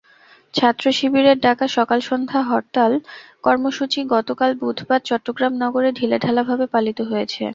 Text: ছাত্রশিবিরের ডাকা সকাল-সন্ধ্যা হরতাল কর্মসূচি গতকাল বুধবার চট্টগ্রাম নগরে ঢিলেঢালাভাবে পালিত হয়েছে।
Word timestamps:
ছাত্রশিবিরের 0.53 1.37
ডাকা 1.39 1.67
সকাল-সন্ধ্যা 1.77 2.39
হরতাল 2.43 2.91
কর্মসূচি 3.43 3.99
গতকাল 4.13 4.51
বুধবার 4.61 5.01
চট্টগ্রাম 5.05 5.53
নগরে 5.63 5.89
ঢিলেঢালাভাবে 5.99 6.65
পালিত 6.73 6.99
হয়েছে। 7.09 7.43